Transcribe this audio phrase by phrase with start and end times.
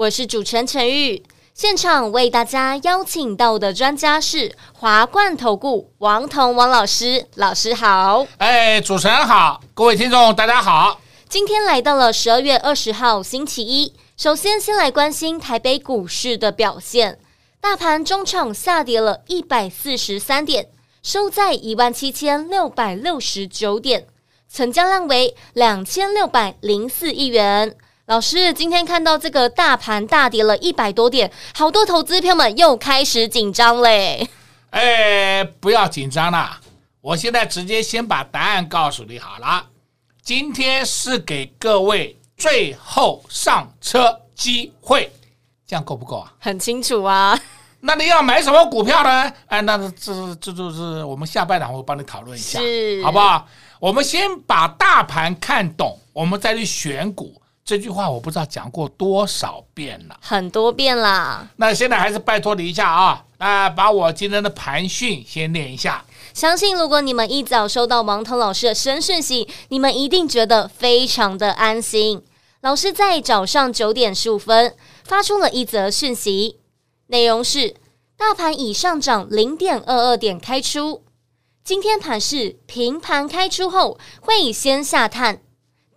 [0.00, 1.22] 我是主持人陈玉。
[1.52, 8.26] 现场为大家邀请到的专家是华冠投顾王彤王老师，老师好。
[8.38, 10.98] 哎，主持人好，各位听众大家好。
[11.28, 17.18] 今天来到了十二月二十号星期一，首先先来关心台北股市的表现。
[17.60, 20.68] 大盘中场下跌了一百四十三点，
[21.02, 24.06] 收在一万七千六百六十九点，
[24.50, 27.76] 成交量为两千六百零四亿元。
[28.10, 34.28] 老师，今天看到这个大盘大跌了一百多点，好多投资票们又开始紧张嘞。
[34.70, 36.60] 哎，不要紧张啦，
[37.00, 39.64] 我现在直接先把答案告诉你好了。
[40.24, 45.08] 今天是给各位最后上车机会，
[45.64, 46.32] 这样够不够啊？
[46.40, 47.38] 很清楚啊。
[47.78, 49.32] 那你要买什么股票呢？
[49.46, 52.58] 哎，那这这就是我们下半场会帮你讨论一下，
[53.04, 53.46] 好不好？
[53.78, 57.39] 我们先把大盘看懂，我们再去选股。
[57.70, 61.48] 这句话我不知道讲过多少遍了，很多遍啦。
[61.54, 66.04] 那现在还是拜托你一下啊，啊，把我今天的盘讯先念一下。
[66.34, 72.20] 相信如果你们一早收到王彤老师的声讯息，你们一定觉得非常的安心。
[72.62, 74.74] 老师在早上九点十五分
[75.04, 76.58] 发出了一则讯息，
[77.06, 77.76] 内容是：
[78.16, 81.04] 大盘已上涨零点二二点开出，
[81.62, 85.40] 今天盘是平盘开出后会以先下探，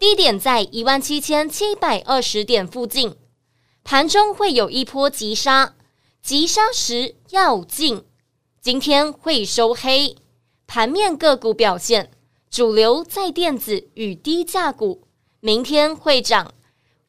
[0.04, 3.16] 低点在一万七千七百二十点附近，
[3.86, 5.76] 盘中会有一波急杀，
[6.22, 8.04] 急杀时要进，
[8.60, 10.18] 今天会收黑。
[10.68, 12.12] 盘面个股表现，
[12.52, 15.08] 主流在电子与低价股，
[15.40, 16.54] 明天会涨，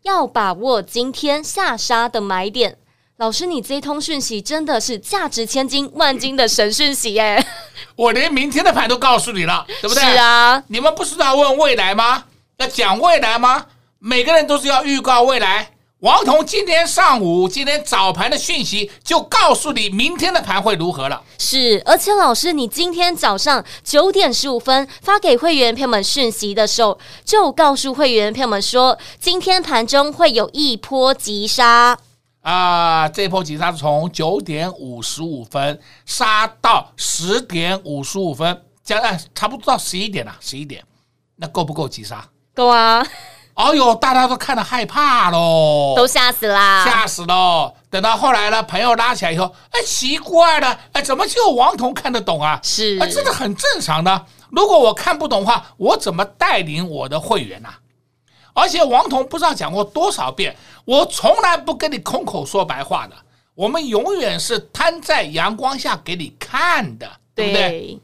[0.03, 2.78] 要把握今天下杀的买点。
[3.16, 7.44] 老师，你这通讯息真的是价值千金万金的神讯息耶！
[7.97, 10.00] 我连明天的盘都告诉你了，对不对？
[10.00, 12.27] 是啊，你们不是要问未来吗？
[12.59, 13.66] 要讲未来吗？
[13.98, 15.70] 每个人都是要预告未来。
[16.00, 21.22] 王彤今天上午、今天早盘的讯息就告诉你明天的盘会如何了。
[21.38, 31.98] 是，而且老师，你今天早上九点十五分发给会员朋友们讯息的时候，就告诉会员朋友们说，今天盘中会有一波急杀。
[32.42, 40.36] 啊，这波急杀从九点五十五分杀到十点五十五分，将近差不多到十一点了。
[40.41, 40.84] 十一点，
[41.36, 42.28] 那够不够急杀？
[42.54, 43.06] 够啊。
[43.54, 47.72] 哦哟，大家都看得害怕喽，都吓死啦，吓死喽。
[47.88, 52.59] 等到后来呢，朋友拉起来以后，哎，奇怪了，哎，怎么只有王彤看得懂啊？
[52.65, 54.26] 是，哎，这个很正常的。
[54.50, 57.69] 如果我看不懂的话，我怎么带领我的会员呢？
[58.54, 63.15] 而且王彤不知道讲过多少遍，我从来不跟你空口说白话的，
[63.54, 67.69] 我们永远是摊在阳光下给你看的，对不对？
[67.69, 68.00] 对。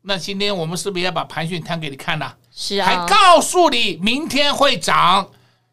[0.00, 2.32] 那今天我们是不是要把盘讯摊给你看呢？
[2.56, 5.28] 是啊，还告诉你明天会涨，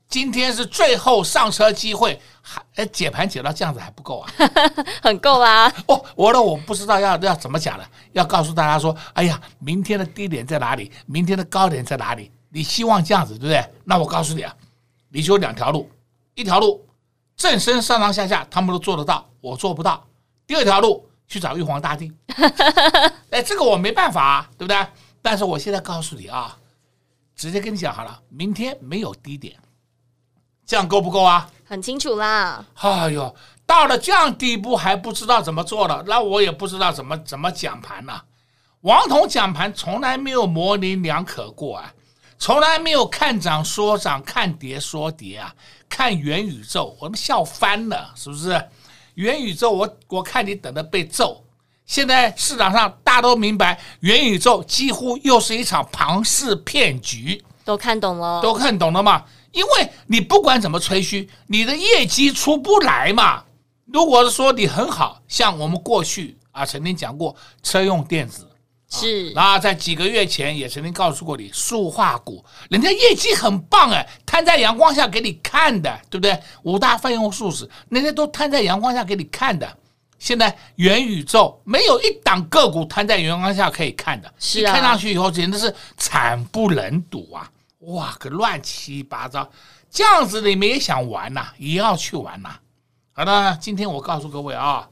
[0.10, 4.34] 今天是最后上车机会，还哎解盘解到这样子还不够啊？
[5.04, 5.72] 很够啊！
[5.86, 10.92] 哦，我呢我不知道要要怎么讲了，要告诉大家说，哎呀，明天的低点在哪里？
[11.06, 12.32] 明天的高点在哪里？
[12.50, 13.64] 你希望这样子对不对？
[13.86, 14.52] 那我告诉你啊，
[15.10, 15.88] 你就有两条路，
[16.34, 16.84] 一条路
[17.38, 20.04] 正身上上下下他们都做得到，我做不到；
[20.48, 22.12] 第二条路去找玉皇大帝，
[23.30, 24.84] 哎，这个我没办法啊，对不对？
[25.22, 26.58] 但是我现在告诉你啊。
[27.36, 29.58] 直接跟你讲好了，明天没有低点，
[30.66, 31.50] 这样够不够啊？
[31.66, 32.66] 很清楚啦。
[32.76, 38.26] 哎呦，到了这样地步还不知道怎么做了，那我也不知道怎么怎么讲盘了。
[38.82, 41.94] 王彤讲盘从来没有模棱两可过啊，
[42.38, 45.56] 从来没有看涨说涨，看跌说跌啊，
[45.88, 48.62] 看元宇宙，我们笑翻了，是不是？
[49.16, 51.44] 元宇宙我，我我看你等着被揍。
[51.92, 59.26] 现在市场上大家都明白，元宇宙几乎又是一场庞氏骗局，都看懂了，都看懂了嘛？
[59.52, 63.44] 因为你不管怎么吹嘘，你的业绩出不来嘛。
[63.88, 68.48] 如果是说你很好，像我们过去啊曾经讲过车用电子，
[68.90, 76.40] 是，然后在几个月前也曾经告诉过你塑化股，人家业绩很棒哎，摊在阳光下给你看的，对不对？
[76.64, 79.78] 五大费用数字，人家都摊在阳光下给你看的。
[80.22, 87.50] 现在元宇宙没有一档个股摊在阳光下可以看的，是啊，看上去以后简直是惨不忍睹啊！
[87.80, 89.50] 哇，个乱七八糟，
[89.90, 92.60] 这样子你们也想玩呐、啊，也要去玩呐、啊。
[93.14, 94.88] 好的，今天我告诉各位啊，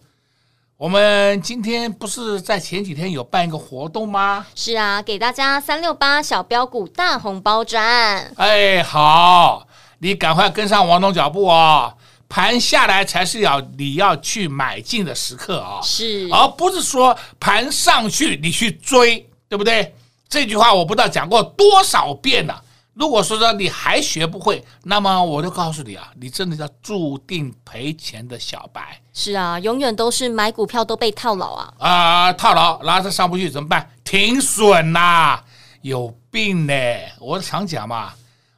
[0.78, 4.48] 我们今天不是在前几天有办一个活动吗？
[4.56, 8.34] 是啊，给大家三六八小标股大红包赚。
[8.38, 9.68] 哎，好，
[10.00, 11.94] 你赶快跟上王总脚步啊！
[12.30, 19.94] 盘下来才是要你要去买进的时刻啊，是，而不是说盘上去你去追，对不对？
[20.30, 22.64] 这句话我不知道讲过多少遍了。
[22.94, 29.02] 如果说说你还学不会，那么我就告诉你啊，你真的叫注定赔钱的小白。
[29.14, 31.74] 是啊，永远都是买股票都被套牢啊！
[31.80, 33.90] 啊、呃，套牢，然后它上不去怎么办？
[34.04, 35.40] 停损呐，
[35.81, 36.74] 有病呢！
[37.20, 38.14] 我常讲嘛，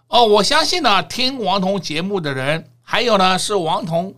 [0.08, 2.68] 哦，我相信呢，听王彤节目的人。
[2.92, 4.14] 还有呢，是王彤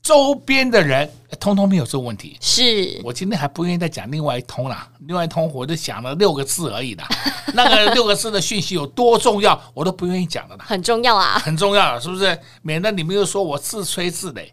[0.00, 1.06] 周边的人，
[1.38, 2.38] 通通没有这个问题。
[2.40, 7.04] 是我今天还不愿意再讲另外一通了，另外一通我就讲了六个字而已的，
[7.52, 10.64] 那个六个字的讯息有多重要，我都不愿意讲的了。
[10.66, 12.38] 很重要啊，很重要，是不是？
[12.62, 14.48] 免得你们又说我自吹自擂。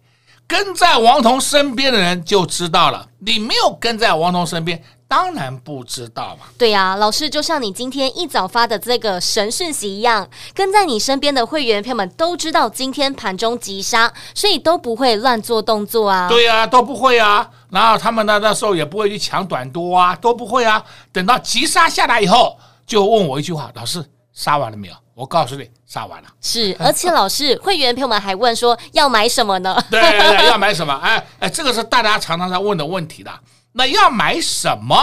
[0.47, 4.83] 跟在王彤身边的人就知道了，你没有跟在王彤身边。
[5.05, 6.45] 当然不知道嘛。
[6.57, 16.27] 对呀、啊，老师就像你今天一早发的这个神讯息一样，跟在你身边的会员朋友们都知道今天盘中急杀，所以都不会乱做动作啊。
[16.27, 17.47] 对呀、啊，都不会啊。
[17.69, 20.83] 然后他们呢，那时候也不会去抢短多啊，都不会啊。
[21.11, 22.57] 等到急杀下来以后，
[22.87, 24.03] 就问我一句话：“老师，
[24.33, 26.29] 杀完了没有？”我告诉你，杀完了。
[26.41, 29.75] 是，而且老师会员朋友们还问说要买什么呢？
[29.91, 30.93] 对对对，要买什么？
[30.95, 33.31] 哎哎，这个是大家常常在问的问题的。
[33.71, 34.95] 那要买什么？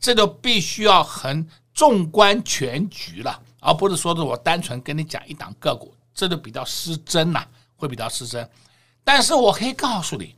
[0.00, 7.44] 这就必须要很纵观全局了，而不是说的我单纯跟你讲一档个股，这就比较失真呐，
[7.76, 8.48] 会比较失真。
[9.04, 10.34] 但是我可以告诉你，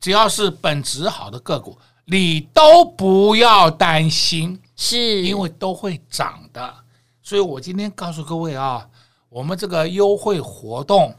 [0.00, 6.74] 只要是本质好的个股，你都不要担心，是因为都会涨的。
[7.32, 8.86] 所以我今天告诉各位啊，
[9.30, 11.14] 我们这个优惠活动，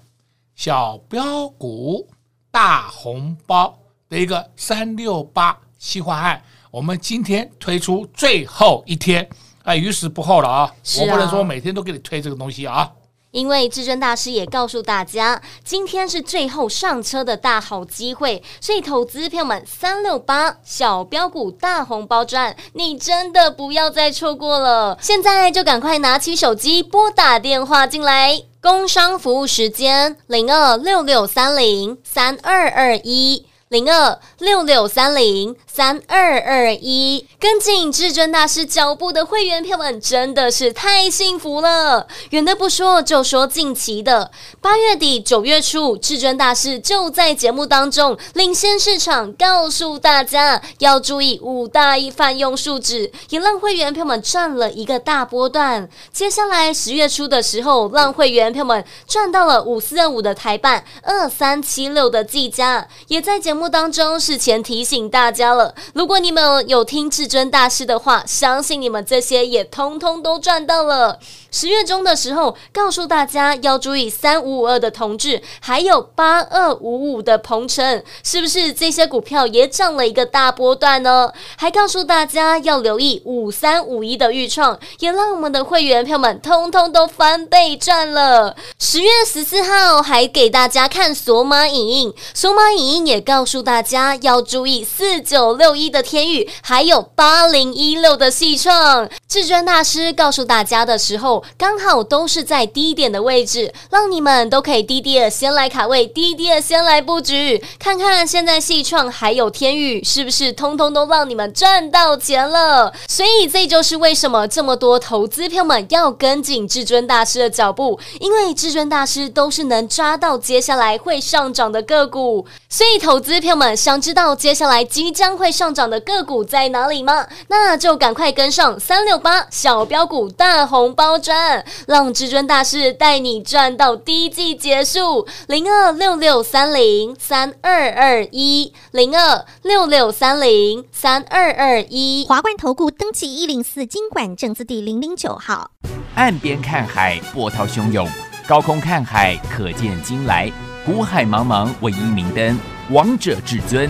[0.54, 2.08] 小标股
[2.52, 3.76] 大红包
[4.08, 5.60] 的一个三六八。
[5.80, 6.40] 计划案，
[6.70, 9.28] 我们今天推出最后一天，
[9.64, 10.62] 哎，于时不候了啊！
[10.62, 12.92] 啊，我不能说每天都给你推这个东西啊。
[13.34, 25.00] 因为至尊大师也告诉大家，今天是最后上车的大好机会，所以投资票们三六八小标股大红包赚，你真的不要再错过了！
[25.02, 33.48] 现在就赶快拿起手机拨打电话进来，工商服务时间零二六六三零三二二一。
[33.74, 42.06] 零二六六三零三二二一，跟进至尊大师脚步的会员票们真的是太幸福了。
[42.30, 44.30] 远的不说，就说近期的
[44.62, 55.90] 八月底九月初，至尊大师就在节目当中领先市场，告诉大家要注意五大一泛用数值，也让会员票们赚了一个大波段。
[56.12, 63.63] 接下来十月初的时候，让会员票们赚到了五四二五的台版，二三七六的技嘉，也在节目。
[63.70, 71.20] 当中事前提醒大家了，如果你们有听至尊大师的话，相信你们这些也通通都赚到了。
[71.52, 81.32] 十月中的时候，告诉大家要注意三五五二的同志，还有八二五五的鹏程，是不是这些股票也涨了一个大波段呢？
[81.56, 88.56] 还告诉大家要留意五三五一的预创，也让我们的会员票们通通都翻倍赚了。
[88.80, 93.62] 十月十四号还给大家看索马影音，索马影音也告告诉。
[93.64, 99.10] 大家要注意四九六一的天宇，还有八零一六的细创。
[99.34, 112.94] 至尊大师告诉大家的时候，刚好都是在低点的位置，让你们都可以低低的先来卡位，低低的先来布局，看看现在戏创还有天宇是不是通通都让你们赚到钱了。
[113.08, 123.34] 所以这就是为什么这么多投资票们要跟紧至尊大师的脚步，因为至尊大师都是能抓到接下来会上涨的个股，所以投资。
[123.44, 127.26] 票们想知道接下来即将会上涨的个股在哪里吗？
[127.48, 135.26] 那就赶快跟上三六八小标股大红包赚，让至尊大师带你赚到第一季结束。
[135.48, 142.26] 零二六六三零三二二一，零二六六三零三二二一。
[142.28, 145.72] 华冠投顾登记一零四经管证字第零零九号。
[146.16, 148.06] 岸边看海，波涛汹涌；
[148.46, 150.52] 高空看海，可见金来。
[150.86, 152.60] 古海茫茫，唯一明灯。
[152.92, 153.90] 王者至尊，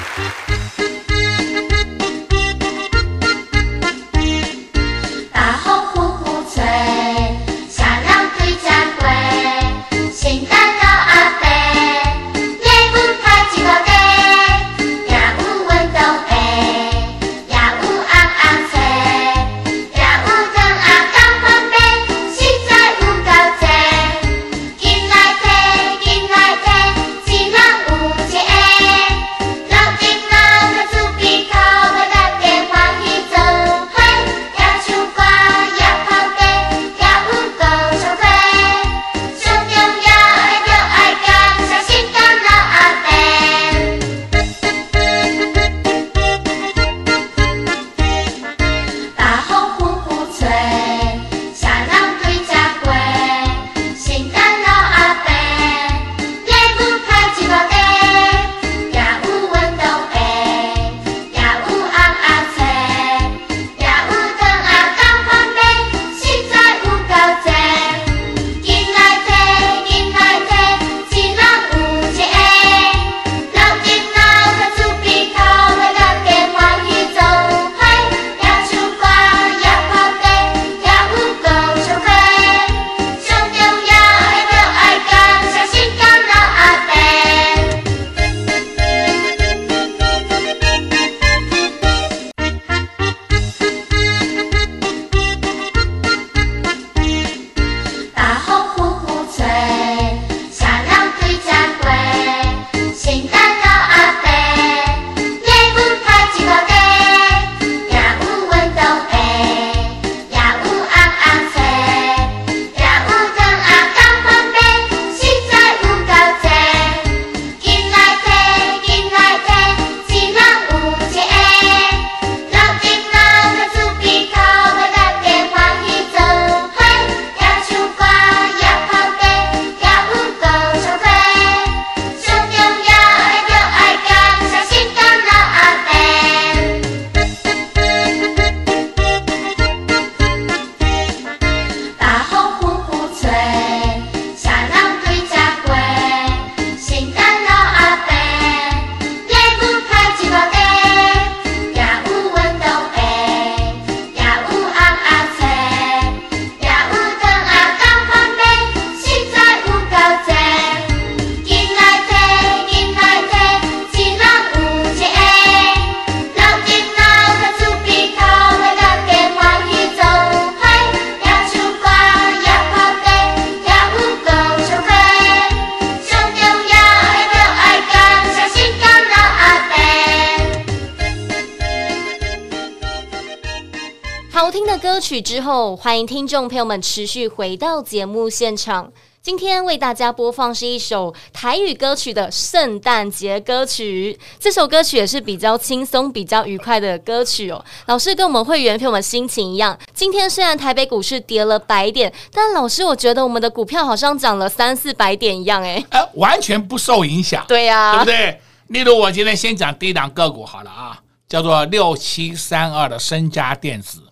[185.83, 188.93] 欢迎听众朋友们持续回到节目现场。
[189.19, 194.15] 今天为大家播放是一首台语歌曲的圣诞节歌曲。
[194.39, 197.65] 这首歌曲也是比较轻松、比较愉快的歌曲哦。
[197.87, 199.75] 老师跟我们会员朋友们心情一样。
[199.91, 207.43] 今天虽然台北股市跌了百点，但老师我觉得我们的股票好像涨了三四百点一样诶，哎，完全不受影响。
[207.47, 208.39] 对呀，对不对？
[208.67, 214.03] 例如我今天先讲第一档个股好了啊，叫做六七三二的升佳电子。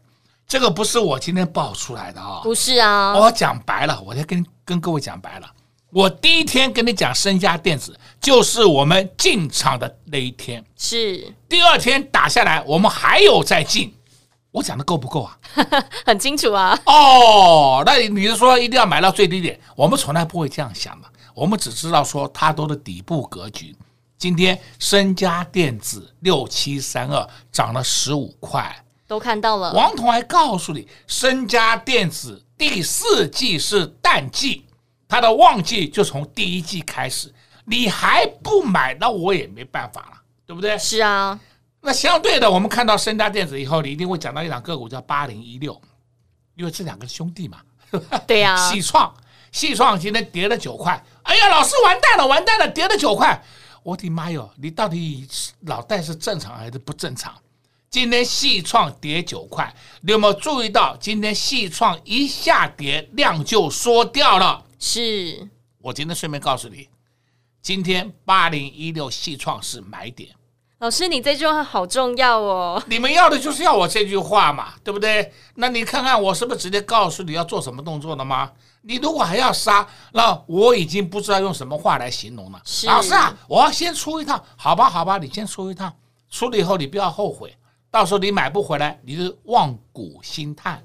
[0.50, 5.48] 这个不是我今天爆出来的啊，不是啊，我讲白了，我再跟跟各位讲白了，
[5.92, 13.94] 我第一天跟你讲升佳电子，就是我们进场的那一天，是第二天打下来，我们还有再进，
[14.50, 15.38] 我讲的够不够啊？
[16.04, 16.76] 很清楚啊。
[16.88, 19.60] 哦，那你是说一定要买到最低点？
[19.76, 23.76] 我们从来不会这样想的，我们只知道说它都是底部格局。
[24.18, 28.76] 今天升佳电子六七三二涨了十五块。
[29.10, 34.68] 都看到了，王彤还告诉你，升佳电子第四季是淡季，
[35.08, 37.34] 它的旺季就从第一季开始。
[37.66, 40.78] 你还不买，那我也没办法了，对不对？
[40.78, 41.40] 是啊。
[41.82, 45.82] 那相对的，我们看到升佳电子以后，你一定会讲到一档个股叫八零一六，
[46.54, 47.58] 因为这两个兄弟嘛。
[48.28, 48.70] 对呀、啊。
[48.70, 49.12] 矽创，
[49.52, 51.04] 矽创今天跌了九块。
[51.24, 53.44] 哎呀，老师完蛋了，完蛋了，跌了九块。
[53.82, 55.28] 我的妈哟，你到底
[55.62, 57.34] 脑袋是正常还是不正常？
[57.90, 60.96] 今天细创跌九块，你有没有注意到？
[60.98, 64.64] 今天细创一下跌，量就缩掉了。
[64.78, 65.50] 是
[65.82, 66.88] 我今天顺便告诉你，
[67.64, 70.30] 今天八零一六细创是买点。
[70.78, 72.82] 老师，你这句话好重要哦。
[72.86, 75.34] 你们要的就是要我这句话嘛，对不对？
[75.56, 78.52] 那你看看我是不是直接告诉你要做什么动作了吗？
[78.84, 82.62] 你如果还要杀，那我已经不知道用什么话来形容了。
[82.86, 85.92] 老师啊，我要先出一趟，好吧，好吧，你先出一趟，
[86.30, 87.54] 出了以后你不要后悔。
[87.92, 90.82] 到时候你买不回来，你就望股兴叹，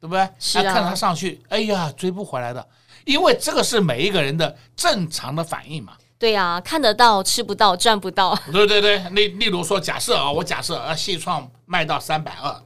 [0.00, 0.28] 对不对？
[0.38, 2.68] 是啊，看它上去，哎呀，追不回来的，
[3.04, 5.96] 因为这个是每一个人的正常的反应嘛。
[6.18, 8.34] 对呀、啊，看得到吃不到赚不到。
[8.52, 12.62] 对对对，例例如说，假设啊，我假设啊，矽创卖到三百二，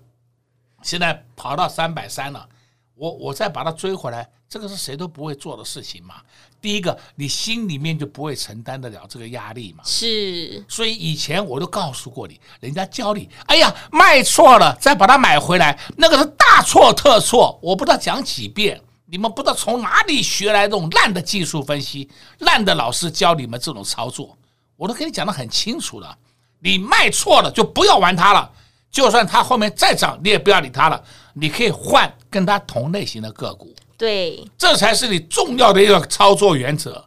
[0.83, 2.49] 现在跑到三百三了，
[2.95, 6.17] 我我再把它追回来，这个是谁都不会做的事情嘛。
[6.61, 9.85] 第一个，你心里面就不会承担得了这个压力嘛。
[9.85, 17.59] 是，所以以前我都告诉过你，人家教你，哎呀，卖错了再把它买回来，那个是大错特错。
[17.63, 24.37] 我不知道讲几遍，你们不知道从哪里学来这种烂的技术分析，烂的老师教你们这种操作，
[24.77, 26.17] 我都跟你讲得很清楚了。
[26.61, 28.51] 你卖错了就不要玩它了，
[28.91, 31.01] 就算它后面再涨，你也不要理它了。
[31.35, 33.73] 你可以换跟它同类型的个股。
[33.99, 37.05] 对，这才是你重要的一个操作原则。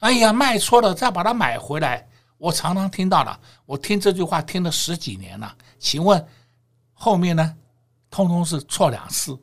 [0.00, 5.52] 哎呀，卖错了再把它买回来，我常常听到了，我听这句话听了十几年了。
[5.78, 6.24] 请问
[6.92, 7.54] 后面呢？
[8.10, 9.36] 通通是错两次。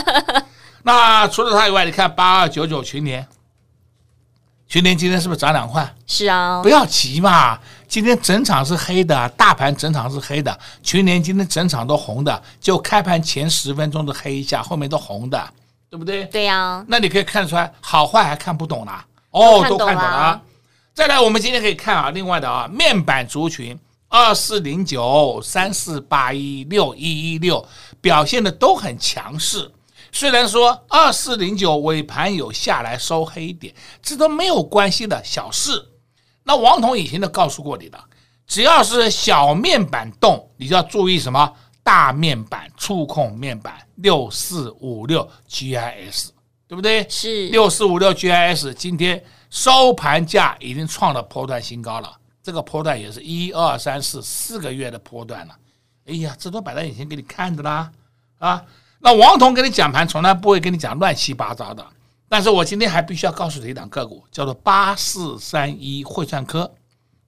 [0.84, 3.26] 那除了它以外，你看八二九九群联，
[4.68, 5.92] 群联今天是不是涨两块？
[6.06, 7.58] 是啊，不要急嘛，
[7.88, 15.52] 今天整场是黑的，大盘整场是黑的，群联今天整场都红的，就开盘前十分钟的黑一下，后面都红的。
[15.90, 16.24] 对不对？
[16.26, 19.04] 对呀、啊，那你可以看出来好坏还看不懂啦。
[19.30, 20.02] 哦，都看懂了。
[20.02, 20.42] 啊。
[20.94, 23.78] 再来，我们今天可以看啊，另外的啊，面板族群
[24.08, 27.64] 二四零九、三四八一、六一一六
[28.00, 29.70] 表现的都很强势。
[30.10, 35.90] 虽然说二四零九尾盘有下来收黑一点，这都没有关系的小事。
[36.42, 37.98] 那王彤以前都告诉过你的，
[38.46, 41.52] 只要是小面板动，你就要注意什么？
[41.88, 46.28] 大面板触控面板六四五六 GIS，
[46.66, 47.08] 对不对？
[47.08, 52.14] 是六四五六 GIS，今天收盘价已经创了波段新高了。
[52.42, 55.56] 这个波段也是一二三四四个月的波段了。
[56.04, 57.90] 哎呀，这都摆在眼前给你看的啦
[58.36, 58.62] 啊！
[58.98, 61.82] 那王彤给你讲盘，从来不会跟你讲乱七八糟的。
[62.28, 66.70] 但是我今天还必须要告诉你一档个股，叫做八四三一汇算科。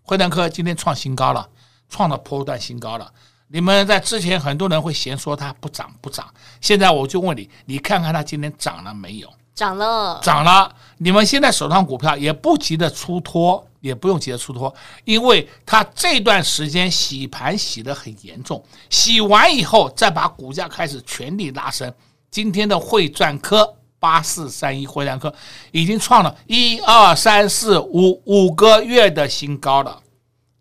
[0.02, 1.48] 汇算科今天创新高了，
[1.88, 3.10] 创了波段新高了。
[3.52, 9.28] 你们在之前很多人会嫌说它不涨不涨，现在我就问你，你看看它今天涨了没有？
[9.52, 10.72] 涨了，涨了。
[10.98, 14.72] 你们现在手上股票也不急着出脱，也不用急着出脱，
[15.04, 21.92] 因为它这段时间洗盘洗得很严重，洗完以后再把股价开始全力拉升。
[22.30, 25.34] 今天的汇钻科八四三一汇钻科
[25.72, 30.00] 已经创了一二三四五五个月的新高了，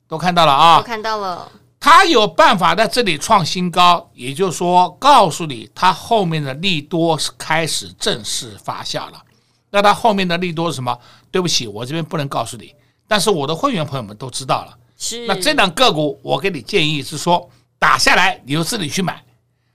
[0.07, 0.77] 都看到了啊？
[0.79, 1.51] 都看到了。
[1.79, 9.23] 他有办法在这里创新高，也就是说，告诉你，它后面的利多是开始正式发酵了。
[9.69, 10.99] 那它后面的利多是什么？
[11.31, 12.75] 对不起，我这边不能告诉你，
[13.07, 14.77] 但是我的会员朋友们都知道了。
[14.97, 15.25] 是。
[15.25, 19.23] 那这档个股，我给你建议是说，打下来你就自己去买，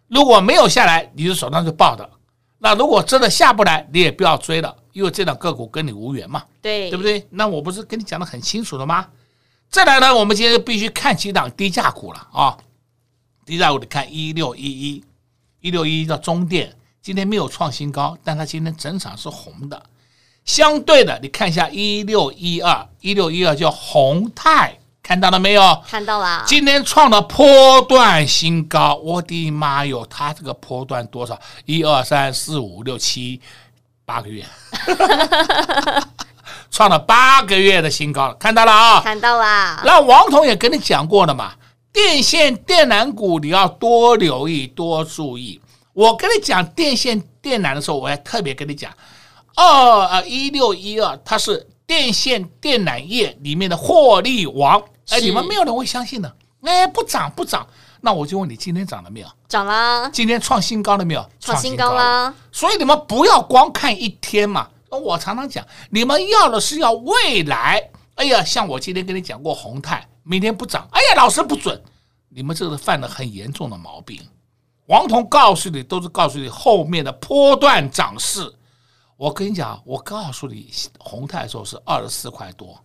[0.08, 2.10] 如果没有下来，你就手上就抱着。
[2.58, 7.26] 那如果真的下不来，你也不要追了，因为这档个股跟你无缘嘛，对，对不对？
[7.30, 9.06] 那我不是跟你讲的很清楚了吗？
[9.70, 12.57] 再来呢，我们今天就必须看几档低价股了啊！
[13.44, 15.05] 低价股得看一六一一，
[15.61, 16.72] 一六一一叫中电，
[17.03, 19.83] 今天没有创新高，但它今天整场是红的。
[20.44, 24.79] 相对的，你看一下一六一二，一六一二叫宏泰。
[25.03, 25.83] 看到了没有？
[25.87, 26.42] 看到了。
[26.46, 30.07] 今天创了波段新高，我的妈哟！
[30.07, 31.38] 它这个波段多少？
[31.66, 33.38] 一二三四五六七
[34.07, 34.46] 八个月，
[36.74, 38.34] 创了八个月的新高了。
[38.34, 39.00] 看到了啊？
[39.00, 39.80] 看到了。
[39.84, 41.52] 那王彤也跟你讲过了嘛，
[41.92, 45.60] 电线电缆股你要多留意、多注意。
[45.92, 48.90] 我跟你讲电线电缆的时候，我还特别跟你讲，
[49.54, 49.64] 二
[50.06, 54.82] 呃一六一二，它是电线电缆业里面的获利王。
[55.10, 56.34] 哎，你们没有人会相信的。
[56.64, 57.64] 哎，不涨不涨，
[58.00, 59.28] 那我就问你，今天涨了没有？
[59.46, 60.10] 涨啦！
[60.12, 61.24] 今天创新高了没有？
[61.38, 62.34] 创新高啦！
[62.50, 64.66] 所以你们不要光看一天嘛。
[65.00, 67.90] 我常常讲，你们要的是要未来。
[68.16, 70.88] 哎呀，像我今天跟你讲过，宏泰明天不涨。
[70.92, 71.83] 哎呀，老师不准，
[72.28, 74.20] 你们这是犯了很严重的毛病。
[74.87, 78.52] 王彤告诉你，都是告诉你后面的波段涨势。
[79.16, 82.78] 我跟你讲，我告诉你，宏泰的时候是二十四块多。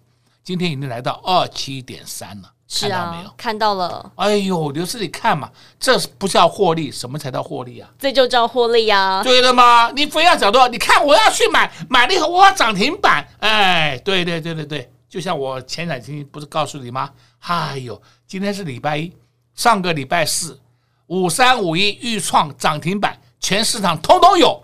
[0.44, 3.34] 今天已经来到二七点三了，是啊，看到没有？
[3.36, 4.12] 看到了。
[4.16, 7.90] 哎呦，刘师，你看嘛，这不叫获利，什么才叫获利啊？
[7.98, 9.24] 这就叫获利啊！
[9.24, 9.92] 对了吗？
[9.96, 10.68] 你非要讲多少？
[10.68, 13.28] 你看我要去买，买了以后我要涨停板。
[13.40, 17.10] 哎，对对对对对，就像我前两天不是告诉你吗？
[17.40, 19.12] 哎呦，今天是礼拜一，
[19.56, 20.60] 上个礼拜四
[21.08, 24.64] 五三五一预创涨停板，全市场通通有。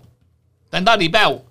[0.69, 1.43] 等到礼拜五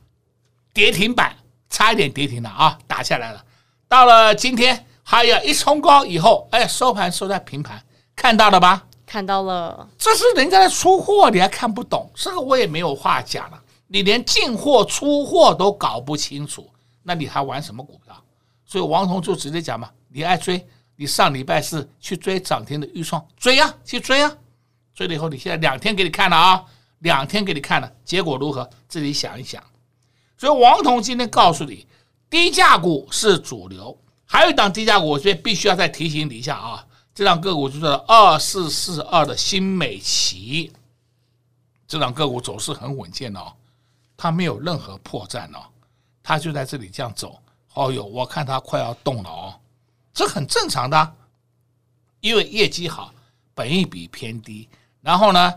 [0.73, 1.35] 跌停板，
[1.69, 3.45] 差一点跌停了啊，打下来了。
[3.89, 7.81] 到了今天，还有一冲高以后，哎，收盘收在平盘，
[8.17, 8.87] 看到了吧？
[9.05, 13.63] 看到了，这是人家的出货，你还看不懂，这个我也没有话讲了。
[13.87, 16.69] 你连进货出货都搞不清楚，
[17.03, 18.17] 那你还玩什么股票？
[18.65, 24.37] 所以王彤就直接讲嘛，你爱追，你上礼拜四去追涨停的预创，追呀、去追呀、啊，
[24.95, 26.65] 追了以后，你现在两天给你看了啊，
[27.01, 28.69] 两天给你看了，结果如何？
[28.89, 29.63] 自己想一想。
[30.39, 31.87] 所以王彤今天告诉你。
[32.31, 36.87] 低价股是主流，还有一档低价股，我这边必须要再提醒你一下啊！
[37.15, 40.73] 这档个股就是二四四二的新美奇，
[41.87, 43.53] 这档个股走势很稳健哦，
[44.17, 45.63] 它没有任何破绽哦，
[46.23, 47.39] 它就在这里这样走。
[47.75, 49.61] 哦哟，我看它快要动了哦，
[50.13, 51.15] 这很正常的，
[52.21, 53.13] 因为业绩好，
[53.55, 54.69] 本益比偏低，
[55.01, 55.55] 然后呢，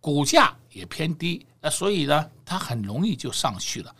[0.00, 3.94] 股价也偏低，那所以呢，它很容易就上去了，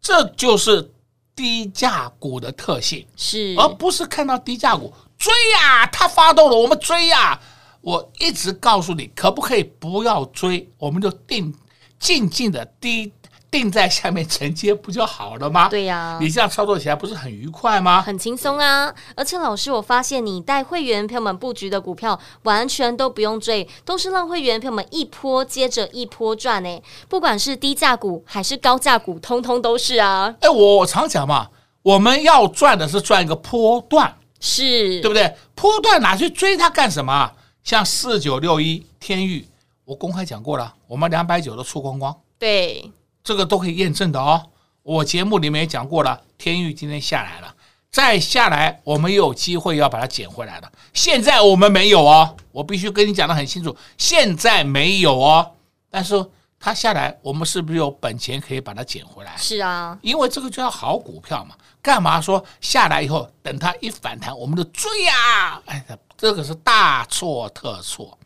[0.00, 0.90] 这就是。
[1.34, 7.40] 低价股的特性是，而不是看到低价股追呀，它发动了，我们追呀。
[7.80, 11.54] 我一直告诉你，可不可以不要追，我们就定
[11.98, 13.12] 静静的低。
[13.54, 15.68] 定在下面承接不就好了吗？
[15.68, 18.02] 对呀，你这样操作起来不是很愉快吗？
[18.02, 18.92] 很轻松啊！
[19.14, 26.82] 而且老师，我发现你带会员朋友们布局的股票，完全都不用追，都是让会员朋友们一波接着一波赚呢。
[27.08, 30.34] 不管是低价股还是高价股，通通都是啊！
[30.40, 31.46] 哎，我我常讲嘛，
[31.82, 35.32] 我们要赚的是赚一个波段，是对不对？
[35.54, 37.30] 波段哪去追它干什么？
[37.62, 39.46] 像四九六一天域，
[39.84, 42.90] 我公开讲过了，我们两百九都出光光，对。
[43.24, 44.50] 这个都可以验证的哦，
[44.82, 47.54] 我节目里面也讲过了，天域今天下来了，
[47.90, 50.70] 再下来我们有机会要把它捡回来的。
[50.92, 55.52] 现在我们没有哦，我必须跟你讲的很清楚，现在没有哦。
[55.90, 56.22] 但是
[56.60, 59.34] 它下来，我们是不是有本钱可以把它捡回来？
[59.38, 65.62] 是啊，因为这个叫好股票嘛，干嘛说下来以后等它一反弹，我们就追呀？
[65.64, 65.82] 哎，
[66.18, 68.18] 这个是大错特错。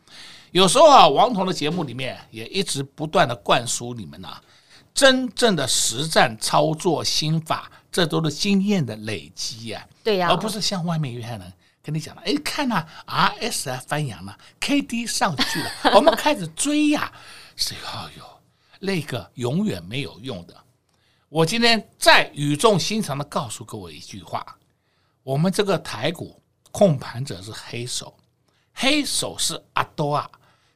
[0.51, 4.41] 有时候啊，王彤的节目里面也一直不断的灌输你们呐、啊。
[4.99, 10.03] 真正的实战操作心法，这都是经验的累积呀、啊。
[10.03, 17.13] 对呀、啊，而不是像外面有些人跟你讲了，哎，看呐，RSI 翻扬了，K D 上去了， 我们开始追呀、啊。
[17.55, 18.25] 是哎呦，
[18.79, 20.53] 那个永远没有用的。
[21.29, 24.45] 我今天再语重心长的告诉各位一句话：
[25.23, 26.41] 我们这个台股
[26.73, 28.13] 控盘者是黑手，
[28.73, 30.29] 黑手是阿多啊。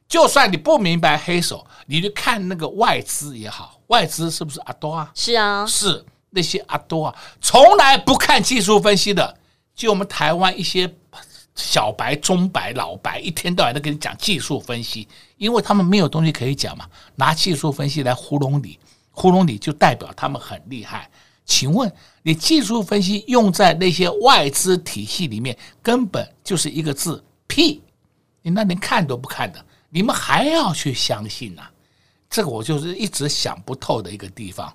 [0.08, 5.10] 就算你不明白黑手，你去看那个外资也好，外资是不是阿多啊？
[5.14, 9.36] 是啊，是那些阿多啊，从来不看技术分析的。
[9.74, 10.92] 就我们台湾一些
[11.56, 18.78] 小白、中白、老白，一天到晚都跟你讲技术分析，因为他们没有东西可以讲嘛，拿技术分析来糊弄你，
[19.10, 21.10] 糊弄你就代表他们很厉害。
[21.44, 21.92] 请问
[22.22, 27.82] 你技术分析用在那些外资体系里面，根本就是一个字屁，
[28.42, 29.64] 你那连看都不看的。
[29.90, 31.70] 你们还要去相信呢、啊？
[32.28, 34.72] 这个我就是一直想不透的一个地方。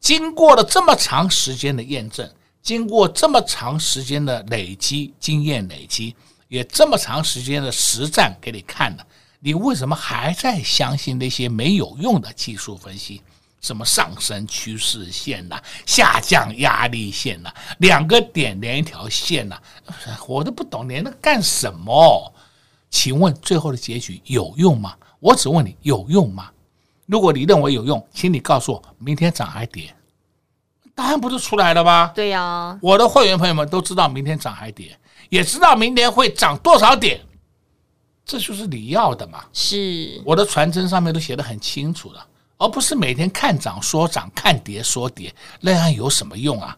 [0.00, 2.30] 经过了这么长时间的验证，
[2.62, 6.14] 经过这么长时间的累积经验累积，
[6.48, 9.06] 也这么长时间的实战给你看了，
[9.40, 13.22] 你为什么还在相信那些没有用的技术分析？
[13.62, 19.60] 什么上升趋势线呐、下降压力线呐、两个点连一条线呐、
[20.28, 22.32] 我都不懂连那干什么？
[22.90, 24.94] 请问最后的结局有用吗？
[25.18, 26.48] 我只问你有用吗？
[27.06, 29.94] 如果你认为有用，请你告诉我，明天涨还跌？
[30.94, 32.10] 答案不是出来了吗？
[32.14, 37.20] 对呀、啊，我的会员朋友们都知道明天涨还跌，也知道明年会涨多少点，
[38.24, 39.44] 这就是你要的嘛？
[39.52, 42.26] 是，我的传真上面都写的很清楚了。
[42.58, 46.74] 而不是每天看涨说涨，看跌说跌，那样有什么用啊？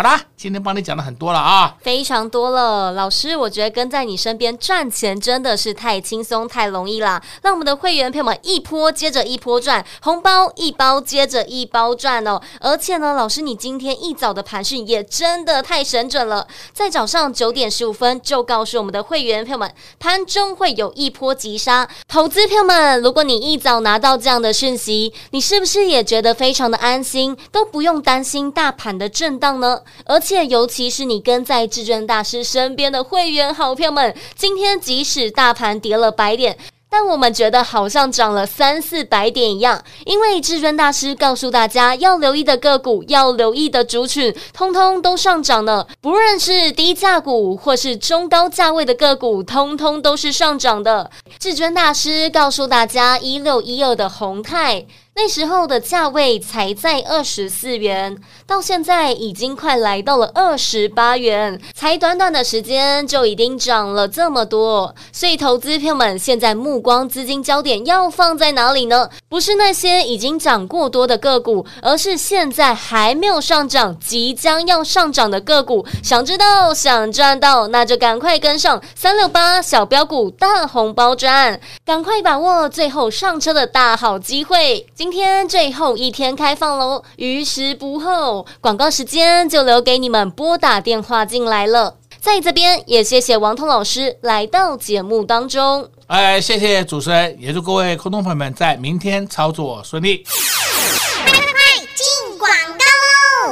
[0.00, 2.92] 好啦，今天帮你讲了很多了啊，非常多了。
[2.92, 7.22] 老师，我觉得跟在你身边赚钱真的是太轻松、太容易啦。
[7.42, 12.40] 让我们的会员朋友们一波接着一波赚，红包一包接着一包赚哦。
[12.60, 21.86] 而且呢，老师，你今天一早的盘讯也真的太神准了，在早上九点十五分就告诉我们的会员朋友们，盘中会有一波急杀。
[22.08, 29.82] 投资朋友们，如果你一早拿到这样的讯息，你是不是也觉得非常的安心，都不用担心大盘的震荡呢？
[30.04, 36.56] 而且，尤其是你跟在至尊大师身边的会员好朋友们，今天即使大盘跌了百点，
[36.88, 45.86] 但我们觉得好像涨了三四百点一样，因为至尊大师告诉大家要留意的个股、要留意的族群，通通都上涨了。
[46.00, 51.08] 不论是低价股或是中高价位的个股，通通都是上涨的。
[51.38, 54.86] 至尊大师告诉大家，一六一二的宏泰。
[55.22, 64.94] 那时候的价位才在二十四元，到现在已经快来到了二十八元，才短短的时间就已经涨了这么多。
[65.12, 69.10] 所以，投资朋友们现在目光资金焦点要放在哪里呢？
[69.28, 75.84] 不是那些已经涨过多的个股，而是现在还没有上涨、即将要上涨的个股。
[76.02, 84.86] 想知道、想赚到，那就赶快跟上三六八小标股大红包赚，赶快把握最后上车的大好机会。
[84.94, 91.96] 今天最后一天开放喽，于时不候，广告时间就留给你们拨打电话进来了。
[92.20, 95.88] 在这边也谢谢王彤老师来到节目当中。
[96.06, 100.24] 哎，谢谢主持人，也祝各位空洞朋友们在明天操作顺利。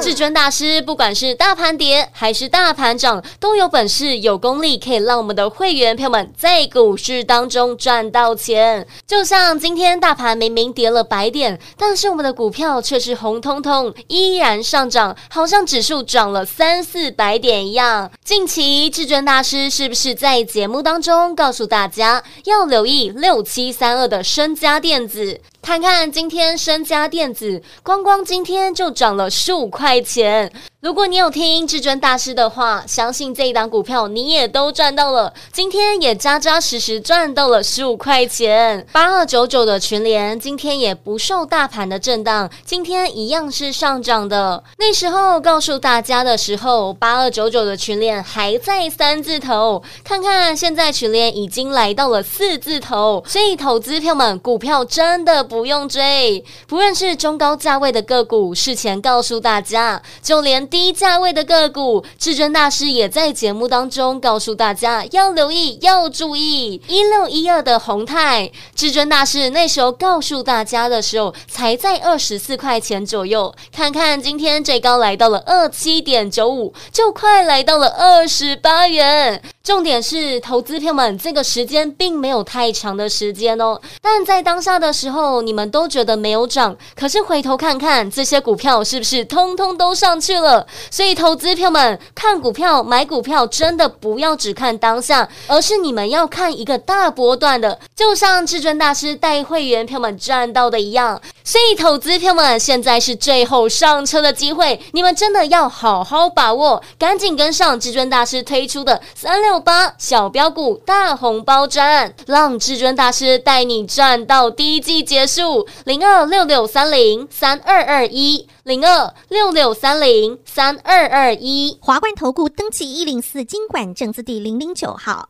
[0.09, 8.87] 至尊大师，不管是大盘跌还是大盘涨，都有本事、有功力，可以让我们的会员朋友们在股市当中赚到钱。
[9.05, 18.09] 就像今天大盘明明跌了百点，但是我们的股票却是红彤彤，依然上涨，好像指数涨了三四百点一样。
[18.25, 25.39] 近期至尊大师是不是在节目当中告诉大家要留意六七三二的升佳电子？
[25.61, 30.51] 看看今天升佳电子，光光今天就涨了十五块钱。
[30.81, 35.33] 如果你有听至尊大师的话，相信这一档股票你也都赚到了。
[35.51, 38.87] 今天也扎扎实实赚到了十五块钱。
[38.93, 44.63] 八二九九的群联今天也不受大盘的震荡，今天一样是上涨的。
[44.77, 53.21] 那时候告诉大家的时候，八二九九的群联还在三字头，看看现在群联已经来到了四字头。
[53.27, 60.59] 所以投资票们，股票真的不用追，不论是中高价位的个股，事前告诉大家，就连。
[60.69, 66.79] 低价位的个股，至尊大师也在节目当中告诉大家要留意、要注意。
[66.87, 73.51] 一六一二的宏泰，至尊大师那时候告诉大家的时候，才在二十四块钱左右。
[73.71, 79.41] 看看今天最高来到了二七点九五，就快来到了二十八元。
[79.63, 83.79] 重点是，投资票们，这个时间并没有太长的时间哦。
[84.01, 90.65] 但在当下的时候，你们都觉得没有涨，可是回头看看这些股票，是不是通通都上去了？
[90.89, 101.21] 所以，投资票们看股票、买股票，真的不要只看当下，而是你们要看一个大波段的，就像至尊大师带会员票们赚到的一样。
[101.43, 115.67] 所以，投资票们现在是最后上车的机会，你们真的要好好把握，赶紧跟上至尊大师推出的三六八小标股大红包赚，让至尊大师带你赚到第一季结束。
[115.83, 118.47] 零二六六三零三二二一。
[118.63, 125.29] 零二六六三零三二二一，华冠投顾登记一零四金管证字第零零九号。